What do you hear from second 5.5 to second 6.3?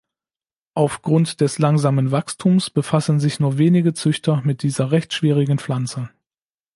Pflanze.